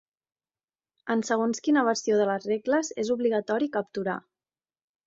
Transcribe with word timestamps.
En 1.15 1.21
segons 1.29 1.63
quina 1.67 1.85
versió 1.89 2.17
de 2.23 2.27
les 2.33 2.49
regles 2.53 2.91
és 3.05 3.13
obligatori 3.19 3.71
capturar. 3.79 4.19